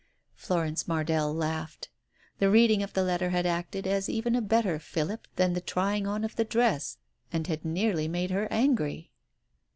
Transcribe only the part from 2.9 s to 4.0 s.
the letter had acted